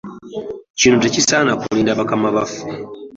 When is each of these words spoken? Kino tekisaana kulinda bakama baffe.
Kino 0.79 0.95
tekisaana 1.03 1.51
kulinda 1.61 1.97
bakama 1.99 2.29
baffe. 2.35 2.61